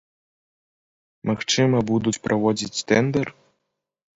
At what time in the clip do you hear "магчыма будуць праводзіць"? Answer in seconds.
1.31-2.83